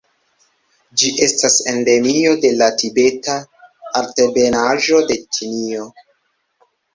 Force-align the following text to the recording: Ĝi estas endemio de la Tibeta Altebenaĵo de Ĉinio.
Ĝi 1.01 1.09
estas 1.25 1.57
endemio 1.73 2.31
de 2.45 2.51
la 2.61 2.69
Tibeta 2.79 3.35
Altebenaĵo 4.01 5.03
de 5.13 5.19
Ĉinio. 5.39 5.87